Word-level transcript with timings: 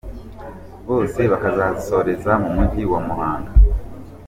bose 0.87 1.21
bakazasoreza 1.31 2.31
mu 2.43 2.49
mujyi 2.57 2.83
wa 2.91 2.99
Muhanga. 3.07 3.51